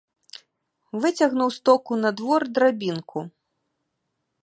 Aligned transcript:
Выцягнуў 1.03 1.53
з 1.57 1.63
току 1.69 1.91
на 2.07 2.15
двор 2.23 2.41
драбінку. 2.57 3.19